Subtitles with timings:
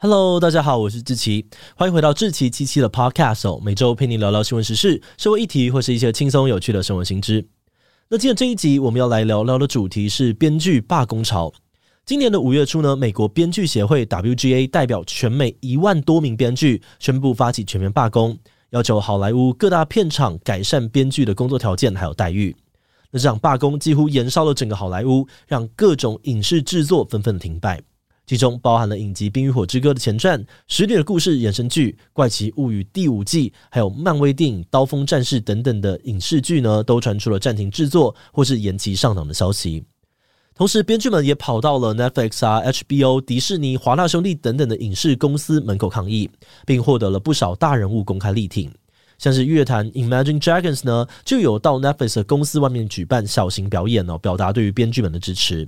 [0.00, 1.44] Hello，大家好，我是志奇，
[1.74, 7.44] 欢迎回到志奇七七的 Podcast，每周陪你聊聊新闻时事、社会议题或是一些轻松有趣的生活新知。
[8.08, 11.52] 那今天这一集我们要来聊聊的主题是编剧罢工潮。
[12.06, 18.38] 今年的五月初呢，美国编剧协会 WGA 代表全美一万多名编剧宣布发起全面罢工，
[18.70, 22.54] 要求好莱坞各大片场改善编剧的工作条件还有待遇。
[23.10, 27.80] 那这场罢工几乎延烧了整个好莱坞，让各种影视制作纷纷停摆。
[28.28, 39.82] 其中包含了影集《冰与火之歌》的前传、《十年的故事》衍生剧、《怪奇物语》第五季，还有漫威电影《刀锋战士》等等的影视剧呢，都传出了暂停制作或是延期上档的消息。
[40.54, 46.30] 同时，编剧们也跑到了 Netflix 啊、HBO、迪士尼、华纳兄弟等等的影视公司门口抗议，
[46.66, 48.70] 并获得了不少大人物公开力挺。
[49.16, 55.66] 像是乐坛 Imagine Dragons 呢，就有到 Netflix 公司外面举办小型表演哦，表达对于编剧们的支持。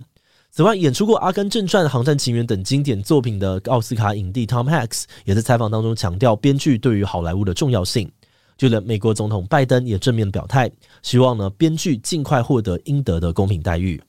[0.52, 8.10] 此外，演出过《阿甘正传》《航站情缘》等经典作品的奥斯卡影帝 Tom Hanks 也在采访当中强调编剧对于好莱坞的重要性。
[8.58, 10.70] 就连美国总统拜登也正面表态，
[11.02, 14.02] 希望呢编剧尽快获得应得的公平待遇。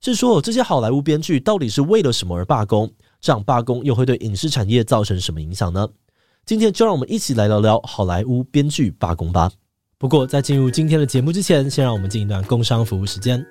[0.00, 2.90] 是说这些好莱坞编剧到底是为了什么而罢工？
[3.20, 5.86] 这场罢工又会对影视产业造成什么影响呢？
[6.46, 9.50] 今天就让我们一起来聊聊好莱坞编剧罢工吧。
[9.98, 13.44] 不过在进入今天的节目之前，先让我们进一段工商服务时间。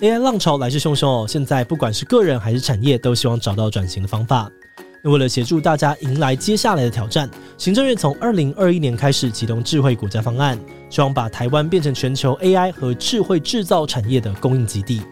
[0.00, 4.48] AI 浪潮来势汹汹哦，现在不管是个人还是产业，都希望找到转型的方法。
[5.02, 10.56] 那为了协助大家迎来接下来的挑战，行政院从二零二一年开始启动智慧国家方案，
[10.88, 15.02] 希望把台湾变成全球 AI 和智慧制造产业的供应基地。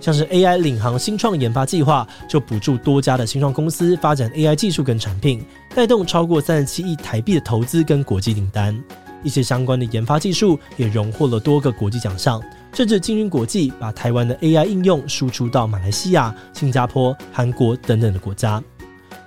[0.00, 5.44] 像是 AI 领航新创研发计划，就补助多家的新创公司发展 AI 技术跟产品，
[5.74, 8.74] 带动超过三十七亿台币的投资跟国际订单。
[9.22, 18.62] 一些相关的研发技术也荣获了多个国际奖项，甚至进军国际把台湾的 AI 应用输出到马来西亚、新加坡、韩国等等的国家。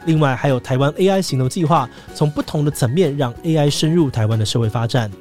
[0.05, 5.11] 另外，还有台湾 AI 行动计划，从不同的层面让 AI 深入台湾的社会发展，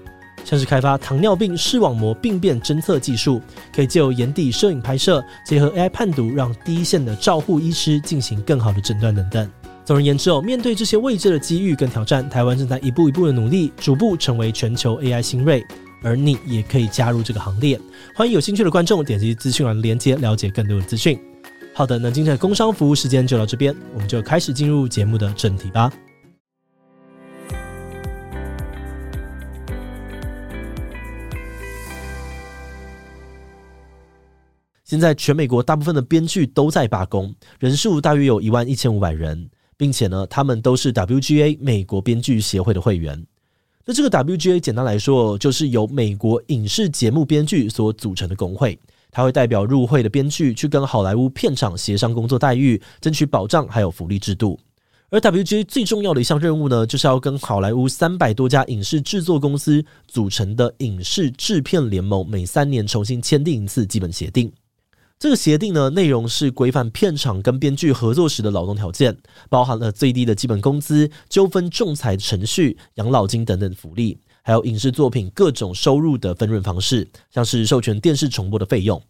[0.44, 3.40] 像是开发糖尿病视网膜病变侦测技术，
[3.74, 9.50] 可以借由眼底摄影拍摄，结合 AI 判读，让第一线的照护医师进行更好的诊断等等。
[9.84, 15.62] 总而言之哦，面对这些未知的机遇跟挑战，台湾正在一步一步的努力，逐步成为全球 AI 新锐。
[16.02, 17.80] 而你也可以加入这个行列。
[18.14, 21.18] 欢迎有兴趣的观众点击资讯栏的链接，了解更多的资讯。
[21.74, 25.92] 好的，那今天的工商服务时间就到这边，我们就开始进入节目的正题吧。
[34.84, 39.50] 现在全美国大部分的编剧都在罢工，人数大约有一万一千五百人。
[39.76, 43.24] 并且呢，他们都是 WGA 美国编剧协会的会员。
[43.84, 48.78] 那这个 WGA 简单来说，就是由美国影视节目编剧所组成的工会。
[49.10, 54.58] 它会代表入会的编剧去跟好莱坞片场协商工作待遇，争取保障还有福利制度。
[55.10, 64.52] 而 WGA 最重要的一项任务呢，就是要跟好莱坞三百多家影视制作公司组成的影视制片联盟，每三年重新签订一次基本协定。
[65.24, 69.16] 这个协定呢，内容是规范片场跟编剧合作时的劳动条件，
[69.48, 79.00] 包含了最低的基本工资、纠纷仲裁程序、养老金等等福利，还有影视作品各种收入的分润方式，像是授权电视重播的费用。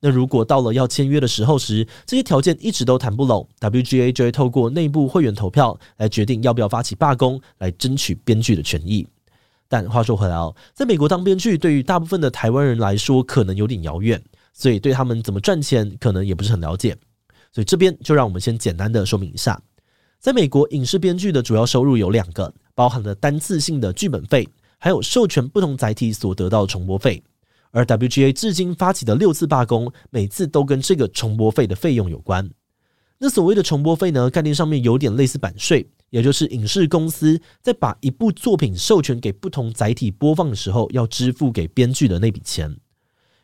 [0.00, 9.06] 那如果到了要签约的时候时，这些条件一直都谈不拢，WGA 就会透过内部会员投票来决定要不要发起罢工，来争取编剧的权益。
[9.68, 14.20] 但话说回来哦，在美国当编剧对于大部分的台湾人来说，可能有点遥远。
[14.60, 16.94] 所以对他们怎么赚钱可能也不是很了解，
[17.50, 19.58] 所以这边就让我们先简单的说明一下，
[20.18, 24.46] 在美国影视编剧的主要收入有两个，包含了单次性的剧本费，
[24.76, 27.22] 还有授权不同载体所得到的重播费。
[27.70, 32.50] 而 WGA 至今发起的六次罢工，每次都跟这个重播费的费用有关。
[33.18, 42.76] 那所谓的重播费呢，概念上面有点类似版税，也就是影视公司在把一部作品授权给不同载体播放的时候，要支付给编剧的那笔钱。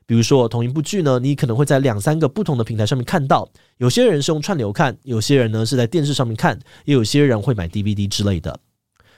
[0.07, 3.49] 比如说，同一部剧呢，你可能会在两三个不同的平台上面看到。
[3.79, 8.57] 有些人是用串流看，有些人呢是在电视上面看，也有些人会买 DVD 之类的。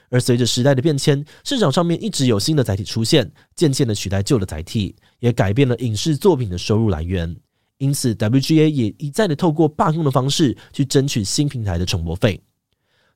[0.09, 7.35] 而随着时代的变迁，市场上面一直有新的载体出现，渐渐的取代旧的载体，也改变了影视作品的收入来源。
[7.77, 12.41] 因此，WGA 也一再的透过罢工的方式去争取新平台的重播费。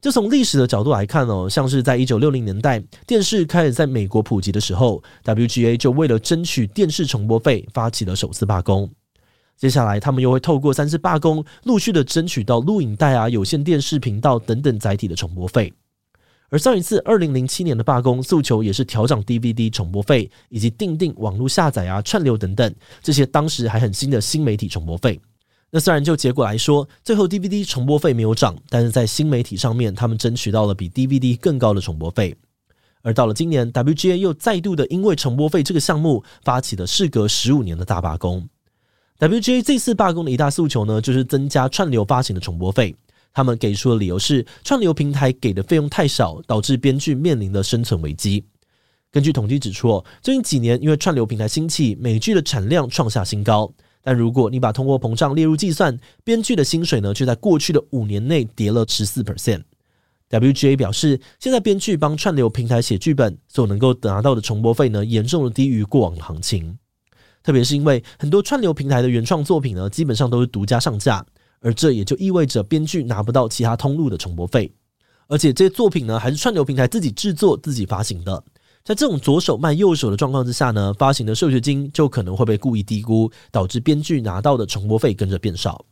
[0.04, 8.92] 就从历史的角度来看哦，像是在一九六零年代电视开始在美国普及的时候，WGA 就为了争取电视重播费，发起了首次罢工。
[9.56, 15.72] 接下来，他们又会透过三次罢工，陆续的争取到录影带啊、有线电视频道等等载体的重播费。
[16.50, 25.18] 而上一次二零零七年的罢工诉求也是调涨 DVD 重播费，以及订定网络下载啊、串流等等这些当时还很新的新媒体重播费。
[25.76, 32.36] 那虽然就结果来说，最后 DVD 重播费没有涨，但是在新媒体上面，他们争取到了比 DVD 更高的重播费。
[33.02, 38.48] 而到了今年，WGA 又再度的因为重播费这个项目，发起了事隔十五年的大罢工。
[39.18, 42.96] WGA 这次罢工的一大诉求呢，就是增加串流发行的重播费。
[43.34, 48.46] 他们给出的理由是，串流平台给的费用太少，导致编剧面临的生存危机。
[49.12, 53.74] 根据统计指出，最近几年因为串流平台兴起，美剧的产量创下新高。
[54.04, 59.64] 但如果你把通货膨胀列入计算，编剧的薪水呢，却在过去的五年内跌了十四 percent。
[60.30, 66.78] WGA 表示，现在编剧帮串流平台写剧本所能够拿到的重播费呢，严重的低于过往的行情。
[67.44, 71.26] 特别是因为很多串流平台的原创作品呢，基本上都是独家上架，
[71.60, 74.74] 而这也就意味着编剧拿不到其他通路的重播费，
[75.28, 78.44] 而且这些作品呢，还是串流平台自己制作、自己发行的。
[78.84, 85.86] 在这种左手卖右手的状况之下呢，发行的授权金就可能会被故意低估，导致编剧拿到的重播费跟着变少。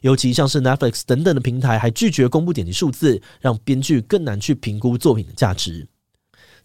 [0.00, 5.86] 尤其像是 Netflix 等等的平台还拒绝公布点击数字，让编剧更难去评估作品的价值。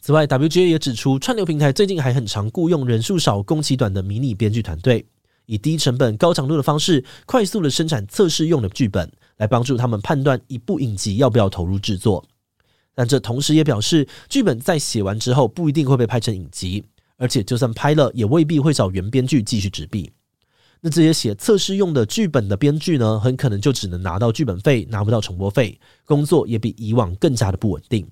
[0.01, 5.05] 此外，WGA 也指出，串流平台最近还很常雇佣人数少、工期短的迷你编剧团队，
[5.45, 9.07] 以低成本、高强度的方式，快速的生产测试用的剧本，
[9.37, 12.25] 来帮助他们判断一部影集要不要投入制作。
[12.99, 16.83] 但这同时也表示，剧本在写完之后不一定会被拍成影集，
[17.15, 20.11] 而且就算拍了，也未必会找原编剧继续执笔。
[20.81, 28.05] 那这些写测试用的剧本的编剧呢，很可能就只能拿到剧本费，拿不到重播费，工作也比以往更加的不稳定。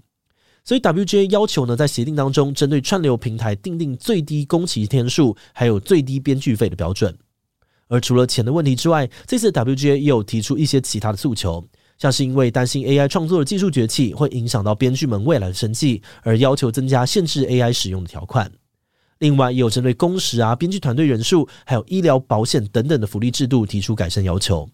[0.64, 7.14] 所以 WGA 要求呢，在协定当中，针对串流平台订定最低工期天数，还有最低编剧费的标准。
[7.90, 11.68] 而除了钱的问题之外，这次 WGA 也有提出一些其他的诉求。
[11.98, 18.52] 像是因为担心 AI 创作的技术崛起会影响到编剧们未来的生计，而要求增加限制 AI 使用的条款。
[19.20, 24.70] 另外，也有针对工时啊、编剧团队人数，还有医疗保险等等的福利制度提出改善要求。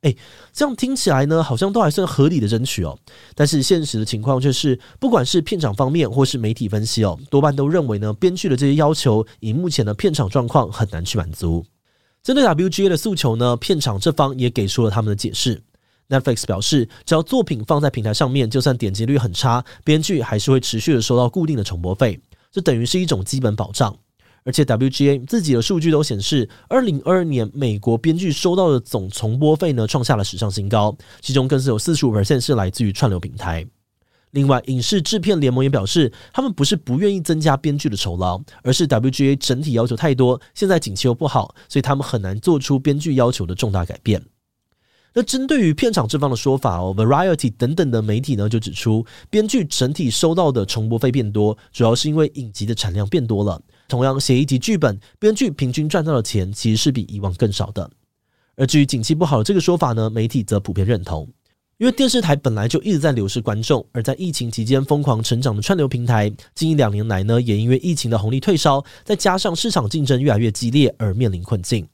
[0.00, 0.16] 诶，
[0.52, 2.98] 这样听起来呢，好像都还算合理的争取哦。
[3.36, 11.64] 但是现实的情况却是，不管是片场方面或是媒体分析哦，多半都认为呢，编剧的这些要求以目前的片场状况很难去满足。
[12.22, 15.62] 针对 WGA 的诉求呢，片场这方也给出了他们的解释。
[16.08, 22.20] Netflix 表示，只要作品放在平台上面，就算点击率很差，编剧还是会持续的收到固定的重播费，
[22.52, 23.96] 这等于是一种基本保障。
[24.46, 33.66] 而且 WGA 自己的数据都显示，二零二二年美国编剧收到的总重播费呢，创下了史上新高，其中更是有四十五 percent 是来自于串流平台。
[34.32, 44.22] 另外，影视制片联盟也表示，他们不是不愿意增加编剧的酬劳，而是 WGA 整体要求太多，现在景气又不好，所以他们很难做出编剧要求的重大改变。
[45.16, 53.62] 那针对于片场这方的说法哦，Variety 等等的媒体呢就指出，编剧整体收到的重播费变多，主要是因为影集的产量变多了。
[53.86, 57.88] 同样写一集剧本，编剧平均赚到的钱其实是比以往更少的。
[58.56, 61.28] 而至于景气不好的这个说法呢，媒体则普遍认同，
[61.78, 71.86] 因为电视台本来就一直在流失观众，而在疫情期间疯狂成长的串流平台，近一两年来呢，也因为疫情的红利退烧，再加上市场竞争越来越激烈而面临困境。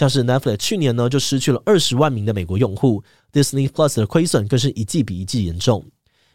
[0.00, 3.04] 像是 Netflix 去年呢就失去了二十万名的美国用户
[3.34, 5.84] ，Disney Plus 的亏损更是一季比一季严重。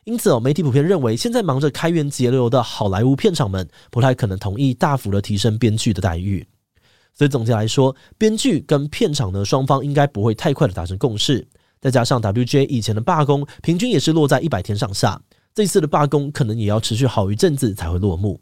[0.04, 6.48] 因此哦，媒体普遍认为，现在忙着开源节流的好莱坞片场们不太可能同意大幅的提升编剧的待遇。
[7.12, 11.44] 所以总结来说，编剧跟片场呢双方应该不会太快的达成共识。
[11.82, 15.20] 再加上 WGA 以前的罢工平均也是落在一百天上下，
[15.56, 18.40] 这次的罢工可能也要持续好一阵子才会落幕。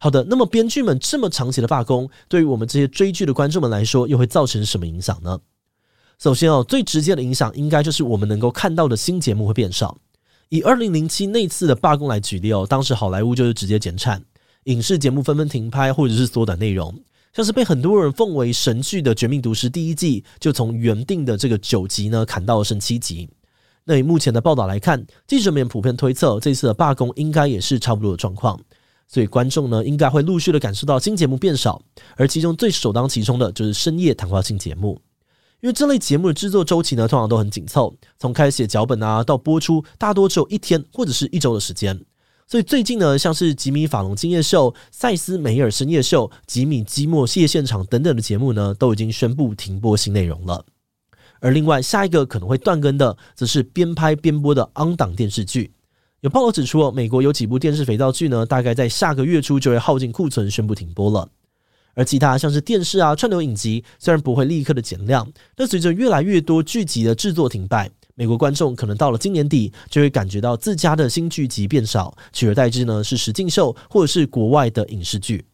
[0.00, 5.40] 好的，那么编剧们这么长期的罢工，对于我们这些追剧的观众们来说，又会造成什么影响呢？
[6.18, 9.98] 首先哦，最直接的影响应该就是我们能够看到的新节目会变少。
[10.50, 14.22] 以二零零七那次的罢工来举例哦，当时好莱坞就是直接减产，
[14.64, 16.94] 影视节目纷纷停拍或者是缩短内容，
[17.34, 23.28] 像是被很多人奉为神剧的《绝命毒师》第一季，就从原定的这个九集呢砍到了剩七集。
[23.84, 28.60] 那以目前的报道来看，记者们普遍推测，这次的罢工应该也是差不多的状况。
[29.08, 31.80] 所以观众呢，应该会陆续的感受到新节目变少，
[32.14, 35.00] 而其中最首当其冲的就是深夜谈话性节目，
[35.60, 41.98] 因为这类节目的制作周期呢，通常都很紧凑，从开始写脚本啊到播出，大多只有一天或者是一周的时间。
[42.46, 50.64] 所以最近呢，像是吉米·法隆今夜秀、赛斯·梅尔深夜秀、吉米·基莫夜现场等等的节目呢，都已经宣布停播新内容了。
[51.40, 55.72] 而另外下一个可能会断更的，则是边拍边播的 on 档电视剧。
[56.20, 61.28] 有报道指出，美国有几部电视肥皂剧呢，大概在下个月初就会耗尽库存，宣布停播了。
[61.94, 75.44] 而其他像是电视啊、串流影集，虽然不会立刻的减量，但随着越来越多剧集的制作停摆，美国观众可能到了今年底就会感觉到自家的新剧集变少，取而代之呢是实境秀或者是国外的影视剧。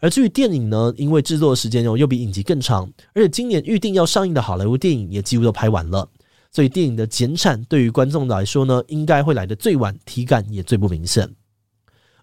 [0.00, 6.08] 而至于电影呢，因为制作的时间又又比影集更长，而且今年预定要上映的好莱坞电影也几乎都拍完了，
[6.56, 11.28] 所以电影的减产对于观众来说呢，应该会来得最晚，体感也最不明显。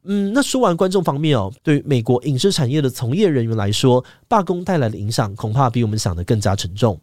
[0.06, 7.00] 嗯，那说完观众方面哦，对于美国影视产业的从业人员来说，罢工带来的影响恐怕比我们想的更加沉重。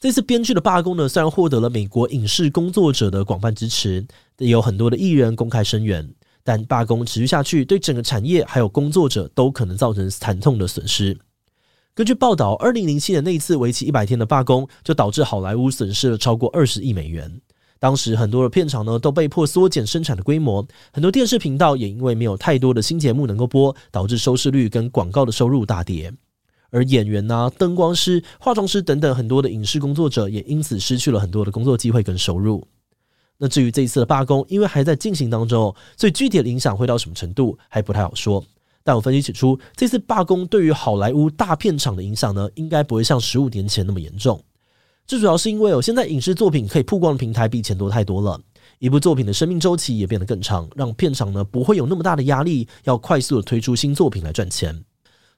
[0.00, 4.02] 这次编剧的罢工呢，虽然获得了美国影视工作者的广泛支持，
[4.38, 6.08] 也有很多的艺人公开声援，
[6.42, 11.14] 但罢工持续下去，对整个产业还有工作者都可能造成惨痛的损失。
[11.96, 17.40] 根据报道，二零零七年那一次为期一百天的罢工，就导致好莱坞损失了超过二十亿美元。
[17.78, 26.12] 当时很多的片场呢都被迫缩减生产的规模，很多电视频道也因为没有太多的新节目能够播，导致收视率跟广告的收入大跌。
[26.70, 32.66] 而演员呐、啊、灯光师、化妆师等等很多的影视工作者也因此失去了很多的工作机会跟收入。
[33.38, 38.44] 那至于这一次的罢工，因为还在进行当中，所以具体的影响会到什么程度还不太好说。
[38.84, 44.40] 但我分析指出，这次罢工对于好莱坞大片场的影响呢，应该不会像十五年前那么严重。
[45.06, 48.38] 最主要是因为哦，现在影视作品可以曝光的平台比以前多太多了，
[48.78, 54.84] 一部作品的生命周期也变得更长，让片场呢不会有那么大的压力，要快速的推出新作品来赚钱。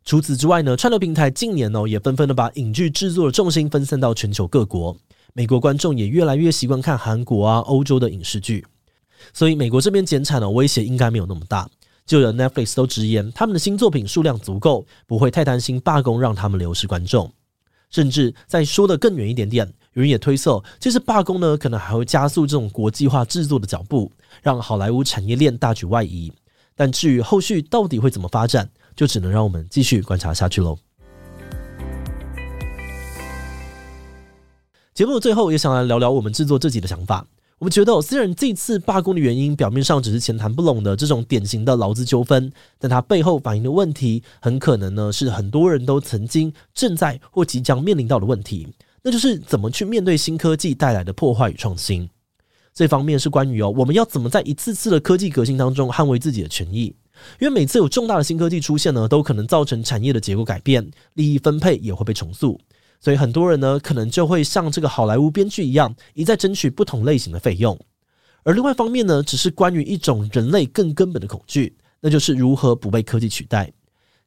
[0.05, 4.97] 除此之外呢，串流平台近年哦也纷纷的把影剧制作的重心分散到全球各国，
[5.35, 8.65] 美国观众也越来越习惯看韩国啊、欧洲的影视剧，
[9.33, 11.69] 所以美国这边减产的威胁应该没有那么大。
[12.07, 17.31] 就连 Netflix 都直言，他们的新作品数量足够，不会太担心罢工让他们流失观众。
[17.91, 24.11] 甚至再说的更远一点点，有人也推测，这次罢工呢，可能还会加速这种国际化制作的脚步，
[24.43, 26.33] 让好莱坞产业链大举外移。
[26.75, 30.79] 但至于后续到底会怎么发展，就只能让我们继续观察下去喽。
[34.93, 37.27] 节目的最后，也想来聊聊我们制作自己的想法。
[37.59, 48.69] 我们觉得，虽然这次罢工的原因表面上只是钱谈不拢的这种典型的劳资纠纷，但它背后反映的问题，很可能呢是很多人都曾经正在或即将面临到的问题，
[49.03, 52.07] 那就是怎么去面对新科技带来的破坏与创新。
[52.75, 56.95] 这方面是关于哦，我们要怎么在一次次的科技革新当中捍卫自己的权益，
[57.41, 62.61] 因为每次有重大的新科技出现呢，都可能造成产业的结构改变，利益分配也会被重塑。
[63.01, 67.79] 所以很多人呢，可能就会像这个好莱坞编剧一样，一再争取不同类型的费用。
[68.43, 73.73] 而另外一方面呢，只是关于一种人类更根本的恐惧，那就是如何不被科技取代。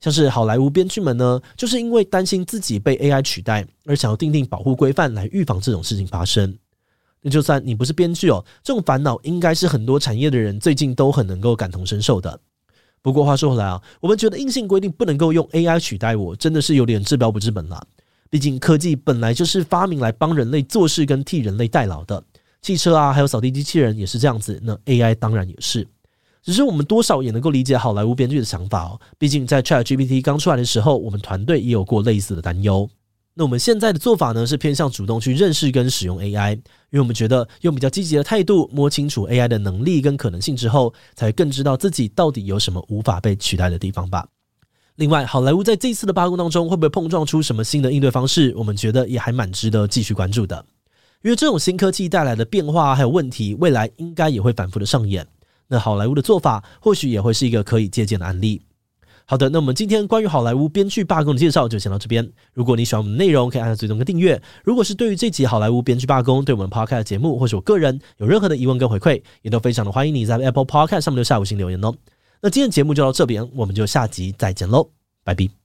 [0.01, 6.57] 像是好莱坞编剧们呢，就是因为担心自己被 AI 取代，而想要订定保护规范来预防这种事情发生。
[7.21, 12.39] 那就算你不是编剧哦，这种烦恼应该是很多产业的人最近都很能够感同身受的。
[13.01, 17.85] 不过话说回来啊，我们觉得硬性规定不能够用 AI 取代我，真的是有点治标不治本了。
[18.29, 22.23] 毕竟科技本来就是发明来帮人类做事跟替人类代劳的，
[22.61, 24.59] 汽车啊，还有扫地机器人也是这样子。
[24.63, 25.87] 那 AI 当然也是，
[26.43, 28.99] 只是我们多少也能够理解好莱坞编剧的想法哦。
[29.17, 32.89] 毕竟在 ChatGPT 刚出来的时候，我们团队也有过类似的担忧。
[33.33, 44.27] 那我们现在的做法呢，是偏向主动去认识跟使用 AI，因为我们觉得用比较积极的态度摸清楚 AI 的能力跟可能性之后，才更知道自己到底有什么无法被取代的地方吧。
[44.99, 48.53] 另外，好莱坞在这次的罢工当中会不会碰撞出什么新的应对方式？
[48.57, 50.65] 我们觉得也还蛮值得继续关注的，
[51.21, 55.25] 因为这种新科技带来的变化还有问题，未来应该也会反复的上演。
[55.69, 58.61] 那好莱坞的做法或许也会是一个可以借鉴的案例。
[59.23, 62.29] 好的，那我们今天关于好莱坞编剧罢工的介绍就先到这边。
[62.53, 64.41] 如果你喜欢我们的内容，可以按下追踪跟订阅。
[64.65, 71.95] 如果是对于这集好莱坞编剧罢工对我们 Podcast 节目或是我个人有任何的疑问跟回馈，也都非常的欢迎你在 Apple Podcast 上面留下五星留言哦。
[72.41, 74.89] 那今天节目就到这边，我们就下集再见喽，
[75.23, 75.58] 拜拜。